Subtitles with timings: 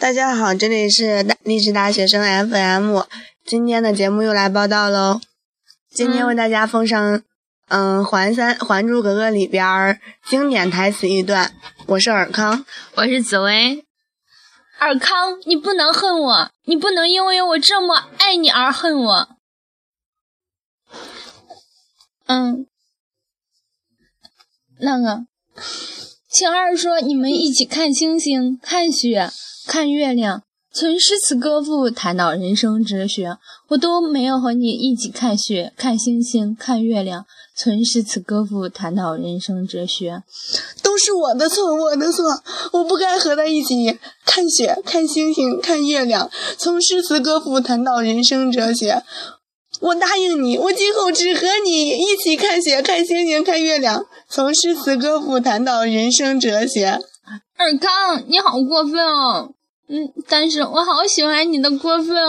[0.00, 3.02] 大家好，这里是大励志大学生 FM，
[3.44, 5.20] 今天的节目又来报道喽。
[5.90, 7.22] 今天为大家奉上，
[7.68, 11.52] 嗯，《还三还珠格格》里边儿经典台词一段。
[11.86, 13.84] 我是尔康，我是紫薇。
[14.78, 19.28] 尔康，你不能恨我，你不能因为我这么爱你而恨我。
[22.24, 22.66] 嗯，
[24.78, 25.26] 那个，
[26.32, 29.32] 晴儿说你们一起看星星、看雪。
[29.66, 33.36] 看月亮，从诗词歌赋谈到人生哲学，
[33.70, 37.26] 我都没有和你一起看雪、看星星、看月亮。
[37.56, 40.22] 从诗词歌赋谈到人生哲学，
[40.84, 46.30] 都是我的错，我的错，我不该和他一起看雪、看星星、看月亮。
[46.56, 49.02] 从诗词歌赋谈到人生哲学，
[49.80, 54.04] 我答应你，我今后只和你一起看雪、看星星、看月亮。
[54.28, 56.86] 从诗词歌赋谈到人生哲学，
[57.56, 59.52] 尔康，你好过分哦！
[59.88, 62.28] 嗯，但是我好喜欢你的过分哦。